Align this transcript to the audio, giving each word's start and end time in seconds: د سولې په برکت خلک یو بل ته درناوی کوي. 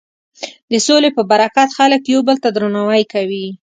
د 0.71 0.73
سولې 0.87 1.09
په 1.17 1.21
برکت 1.31 1.69
خلک 1.77 2.01
یو 2.13 2.21
بل 2.27 2.37
ته 2.43 2.49
درناوی 2.55 3.03
کوي. 3.13 3.47